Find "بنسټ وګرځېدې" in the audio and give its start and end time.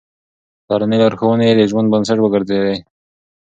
1.93-2.75